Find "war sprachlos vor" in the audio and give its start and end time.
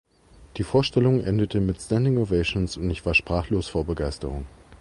3.05-3.85